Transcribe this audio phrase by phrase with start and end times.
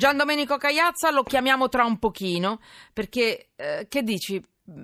[0.00, 2.60] Gian Domenico Cagliazza lo chiamiamo tra un pochino
[2.90, 4.42] perché, eh, che dici?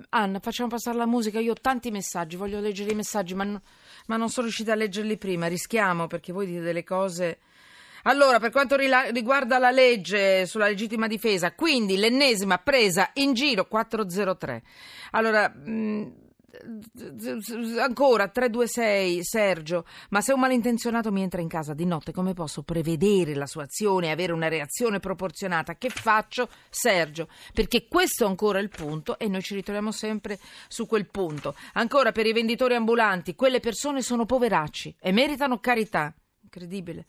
[0.09, 1.39] Anna, facciamo passare la musica.
[1.39, 3.63] Io ho tanti messaggi, voglio leggere i messaggi, ma, no,
[4.05, 5.47] ma non sono riuscita a leggerli prima.
[5.47, 7.39] Rischiamo perché voi dite delle cose.
[8.03, 14.61] Allora, per quanto riguarda la legge sulla legittima difesa, quindi l'ennesima presa in giro 403.
[15.13, 15.49] Allora.
[15.49, 16.25] Mh,
[17.79, 22.63] Ancora 326 Sergio, ma se un malintenzionato mi entra in casa di notte, come posso
[22.63, 25.75] prevedere la sua azione e avere una reazione proporzionata?
[25.75, 27.27] Che faccio, Sergio?
[27.53, 31.53] Perché questo è ancora il punto e noi ci ritroviamo sempre su quel punto.
[31.73, 36.15] Ancora per i venditori ambulanti, quelle persone sono poveracci e meritano carità.
[36.41, 37.07] Incredibile.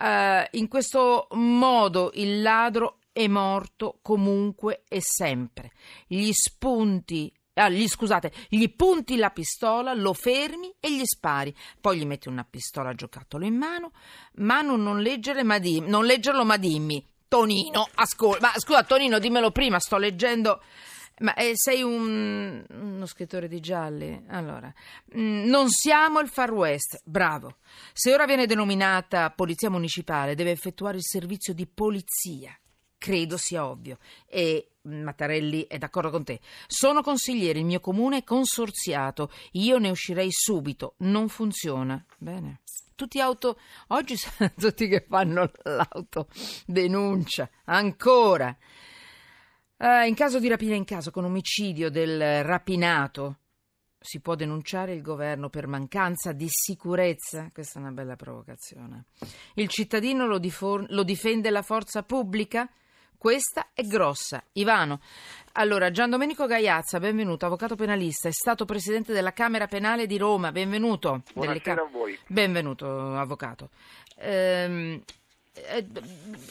[0.00, 5.72] Uh, in questo modo il ladro è morto comunque e sempre.
[6.06, 11.54] Gli spunti ah, gli, scusate, gli punti la pistola, lo fermi e gli spari.
[11.80, 13.92] Poi gli metti una pistola a giocattolo in mano.
[14.34, 17.06] Manu, non, leggere, ma dimmi, non leggerlo, ma dimmi.
[17.28, 18.48] Tonino, ascolta.
[18.52, 20.62] Ma scusa, Tonino, dimmelo prima, sto leggendo.
[21.20, 24.24] Ma eh, sei un, uno scrittore di gialli?
[24.28, 24.72] Allora,
[25.16, 27.56] mm, non siamo il Far West, bravo.
[27.92, 32.58] Se ora viene denominata polizia municipale, deve effettuare il servizio di polizia
[33.00, 33.96] credo sia ovvio.
[34.26, 36.40] E Mattarelli è d'accordo con te.
[36.66, 39.30] Sono consigliere, il mio comune è consorziato.
[39.52, 40.94] Io ne uscirei subito.
[40.98, 42.02] Non funziona.
[42.18, 42.60] Bene.
[42.94, 43.58] Tutti auto.
[43.88, 47.48] Oggi sono tutti che fanno l'autodenuncia.
[47.64, 48.56] Ancora.
[49.76, 53.38] Uh, in caso di rapina in caso con omicidio del rapinato
[53.98, 57.50] si può denunciare il governo per mancanza di sicurezza?
[57.52, 59.04] Questa è una bella provocazione.
[59.54, 62.70] Il cittadino lo, difor- lo difende la forza pubblica?
[63.20, 64.42] Questa è grossa.
[64.52, 64.98] Ivano.
[65.52, 70.50] Allora, Gian Domenico Gaiazza, benvenuto, avvocato penalista, è stato presidente della Camera Penale di Roma,
[70.52, 71.20] benvenuto.
[71.34, 72.18] Buonasera a voi.
[72.26, 73.68] Benvenuto, avvocato.
[74.16, 75.19] Ehm, eh,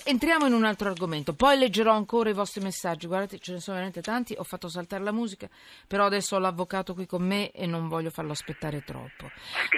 [0.03, 3.07] entriamo in un altro argomento, poi leggerò ancora i vostri messaggi.
[3.07, 4.35] Guardate, ce ne sono veramente tanti.
[4.37, 5.49] Ho fatto saltare la musica,
[5.87, 9.29] però adesso ho l'avvocato qui con me e non voglio farlo aspettare troppo.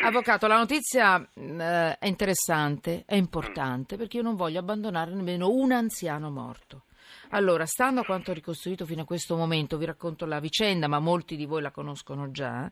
[0.03, 5.71] Avvocato, la notizia eh, è interessante, è importante perché io non voglio abbandonare nemmeno un
[5.71, 6.83] anziano morto.
[7.29, 11.35] Allora, stando a quanto ricostruito fino a questo momento, vi racconto la vicenda, ma molti
[11.35, 12.69] di voi la conoscono già.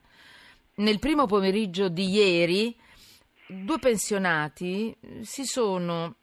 [0.76, 2.76] Nel primo pomeriggio di ieri,
[3.48, 6.19] due pensionati si sono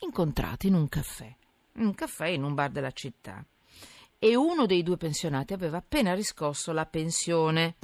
[0.00, 1.34] incontrati in un caffè,
[1.74, 3.44] un caffè in un bar della città.
[4.18, 7.76] E uno dei due pensionati aveva appena riscosso la pensione.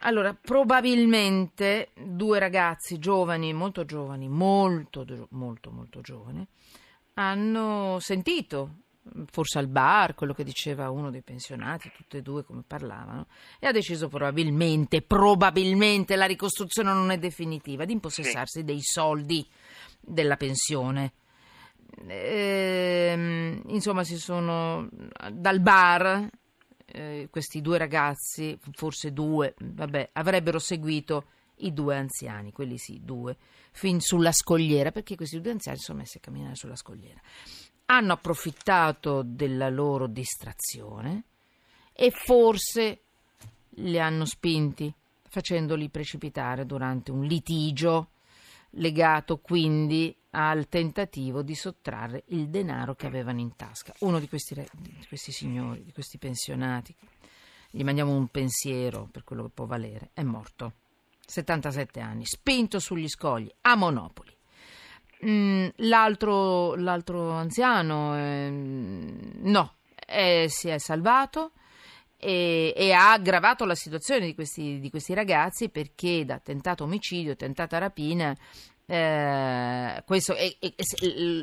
[0.00, 6.46] Allora, probabilmente due ragazzi giovani, molto giovani, molto, molto, molto giovani,
[7.14, 8.82] hanno sentito,
[9.30, 13.26] forse al bar, quello che diceva uno dei pensionati, tutte e due come parlavano,
[13.58, 19.46] e ha deciso probabilmente, probabilmente, la ricostruzione non è definitiva, di impossessarsi dei soldi
[20.00, 21.12] della pensione.
[22.06, 24.88] Ehm, insomma, si sono
[25.32, 26.28] dal bar
[26.86, 31.26] eh, questi due ragazzi, forse due, vabbè, avrebbero seguito
[31.60, 33.36] i due anziani, quelli sì, due,
[33.72, 37.20] fin sulla scogliera, perché questi due anziani sono messi a camminare sulla scogliera.
[37.86, 41.24] Hanno approfittato della loro distrazione
[41.92, 43.00] e forse
[43.70, 44.92] li hanno spinti,
[45.28, 48.10] facendoli precipitare durante un litigio
[48.70, 53.94] legato quindi al tentativo di sottrarre il denaro che avevano in tasca.
[54.00, 56.94] Uno di questi, di questi signori, di questi pensionati,
[57.70, 60.72] gli mandiamo un pensiero per quello che può valere, è morto.
[61.26, 64.35] 77 anni, spinto sugli scogli, a Monopoli.
[65.24, 71.52] Mm, l'altro, l'altro, anziano, eh, no, eh, si è salvato
[72.18, 77.34] e, e, ha aggravato la situazione di questi, di questi ragazzi perché da tentato omicidio,
[77.34, 78.36] tentata rapina,
[78.84, 80.84] eh, questo è, è, è,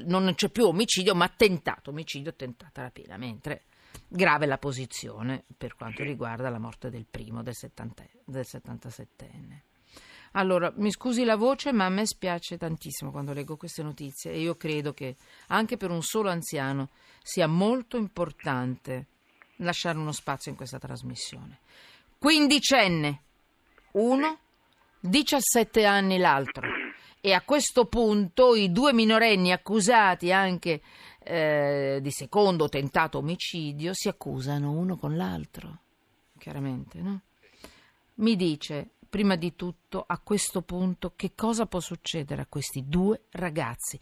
[0.05, 3.63] non c'è più omicidio, ma tentato omicidio, tentata rapina, mentre
[4.07, 9.61] grave la posizione per quanto riguarda la morte del primo, del, 70, del 77enne.
[10.35, 14.39] Allora, mi scusi la voce, ma a me spiace tantissimo quando leggo queste notizie e
[14.39, 15.15] io credo che
[15.47, 16.89] anche per un solo anziano
[17.21, 19.07] sia molto importante
[19.57, 21.59] lasciare uno spazio in questa trasmissione.
[22.17, 23.21] Quindicenne,
[23.91, 24.39] uno,
[24.99, 26.67] 17 anni l'altro
[27.21, 30.81] e a questo punto i due minorenni accusati anche
[31.19, 35.79] eh, di secondo tentato omicidio si accusano uno con l'altro,
[36.37, 37.21] chiaramente, no?
[38.15, 43.25] Mi dice, prima di tutto, a questo punto, che cosa può succedere a questi due
[43.33, 43.99] ragazzi?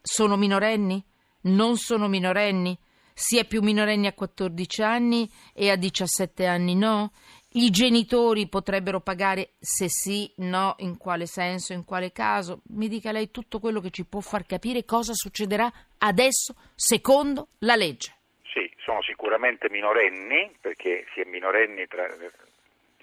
[0.00, 1.04] Sono minorenni?
[1.42, 2.74] Non sono minorenni?
[3.12, 7.12] Si è più minorenni a 14 anni e a 17 anni no?
[7.52, 12.62] I genitori potrebbero pagare se sì, no, in quale senso, in quale caso?
[12.68, 17.76] Mi dica lei tutto quello che ci può far capire cosa succederà adesso secondo la
[17.76, 18.14] legge.
[18.54, 22.06] Sì, sono sicuramente minorenni perché si è minorenni tra,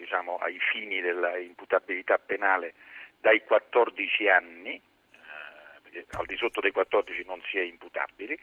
[0.03, 2.73] diciamo, ai fini della imputabilità penale
[3.19, 8.37] dai 14 anni, eh, al di sotto dei 14 non si è imputabili,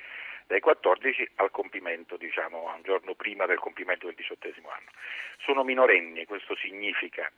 [0.47, 4.91] dai 14 al compimento, diciamo, a un giorno prima del compimento del diciottesimo anno.
[5.39, 7.31] Sono minorenni, questo significa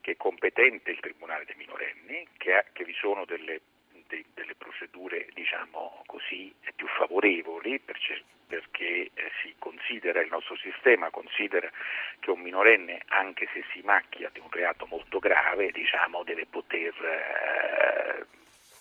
[0.00, 3.60] che è competente il Tribunale dei minorenni, che, ha, che vi sono delle,
[4.08, 7.96] de, delle procedure, diciamo così, più favorevoli per,
[8.46, 11.70] perché eh, si considera, il nostro sistema considera
[12.18, 16.94] che un minorenne, anche se si macchia di un reato molto grave, diciamo, deve poter
[17.04, 18.26] eh,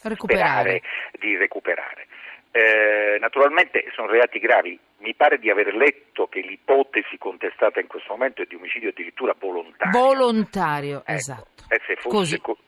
[0.08, 0.82] recuperare.
[1.20, 2.08] di recuperare.
[2.52, 8.14] Eh, naturalmente sono reati gravi, mi pare di aver letto che l'ipotesi contestata in questo
[8.14, 10.00] momento è di omicidio addirittura volontario.
[10.00, 11.12] Volontario, ecco.
[11.12, 11.64] esatto.
[11.70, 12.36] E se fosse così.
[12.36, 12.66] Eh, fosse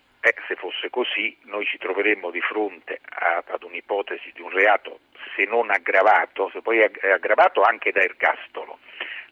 [1.19, 4.99] così, noi ci troveremmo di fronte a, ad un'ipotesi di un reato,
[5.35, 8.79] se non aggravato, se poi è aggravato anche da ergastolo,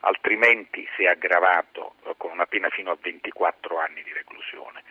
[0.02, 4.84] altrimenti se aggravato eh, con una pena fino a 24 anni di reclusione.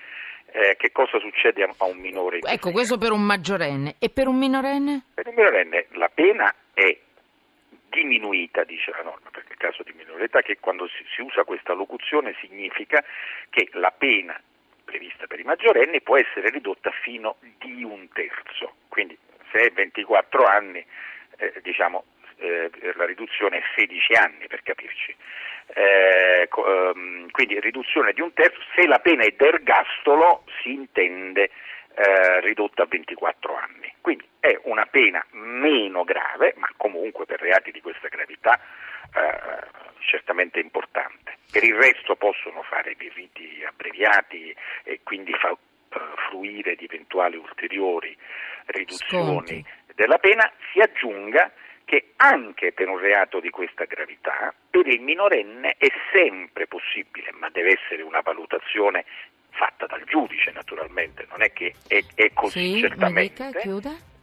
[0.49, 2.39] Eh, che cosa succede a, a un minore?
[2.43, 3.97] Ecco, questo per un maggiorenne.
[3.99, 5.03] E per un minorenne?
[5.15, 6.97] Per un minorenne la pena è
[7.91, 11.45] diminuita, dice la norma, perché il caso di minore età, che quando si, si usa
[11.45, 13.05] questa locuzione significa
[13.51, 14.41] che la pena
[14.87, 19.19] prevista per i maggiorenni può essere ridotta fino di un terzo, quindi
[19.51, 20.83] se è 24 anni
[21.37, 22.05] eh, diciamo,
[22.39, 25.15] eh, la riduzione è 16 anni per capirci.
[25.75, 31.51] Eh, ehm, quindi riduzione di un terzo, se la pena è d'ergastolo si intende
[31.95, 33.93] eh, ridotta a 24 anni.
[34.01, 38.61] Quindi è una pena meno grave, ma comunque per reati di questa gravità
[39.15, 39.67] eh,
[40.01, 41.26] certamente importante.
[41.51, 44.55] Per il resto possono fare dei riti abbreviati
[44.85, 45.59] e quindi fa, uh,
[46.29, 48.17] fruire di eventuali ulteriori
[48.67, 49.65] riduzioni Sconti.
[49.95, 51.53] della pena, si aggiunga
[51.85, 57.49] che anche per un reato di questa gravità, per il minorenne è sempre possibile, ma
[57.51, 59.05] deve essere una valutazione
[59.51, 63.51] fatta dal giudice naturalmente, non è che è, è così sì, certamente.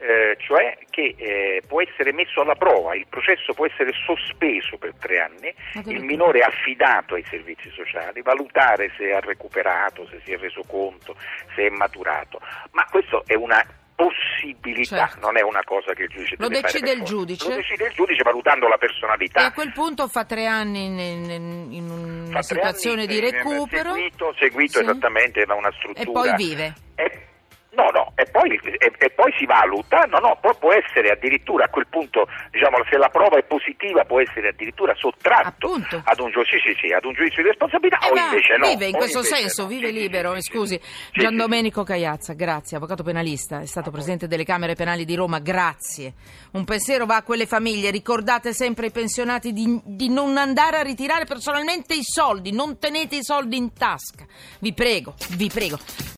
[0.04, 4.94] Eh, cioè che eh, può essere messo alla prova, il processo può essere sospeso per
[5.00, 5.54] tre anni,
[5.86, 10.62] il minore è affidato ai servizi sociali, valutare se ha recuperato, se si è reso
[10.68, 11.16] conto,
[11.56, 12.42] se è maturato,
[12.72, 13.66] ma questo è una
[13.96, 15.20] possibilità, certo.
[15.22, 17.48] non è una cosa che il giudice lo deve decide il giudice.
[17.48, 19.40] Lo decide il giudice valutando la personalità.
[19.40, 21.90] E a quel punto fa tre anni in, in, in
[22.28, 23.94] una situazione di recupero.
[23.94, 24.84] Seguito, seguito sì.
[24.84, 26.02] esattamente da una struttura.
[26.02, 26.74] E poi vive.
[26.96, 27.28] E
[27.76, 28.03] No, no,
[28.34, 32.28] poi, e, e poi, si valuta, no, no, poi può essere addirittura a quel punto,
[32.50, 36.92] diciamo, se la prova è positiva può essere addirittura sottratto ad un, giudizio, sì, sì,
[36.92, 38.68] ad un, giudizio di responsabilità eh o invece no.
[38.70, 39.68] Vive in questo senso, no.
[39.68, 40.80] vive libero, scusi.
[41.12, 46.14] Gian Domenico Cagliazza, grazie, avvocato penalista, è stato presidente delle Camere Penali di Roma, grazie.
[46.54, 50.82] Un pensiero va a quelle famiglie, ricordate sempre ai pensionati di, di non andare a
[50.82, 54.26] ritirare personalmente i soldi, non tenete i soldi in tasca.
[54.60, 55.78] Vi prego, vi prego.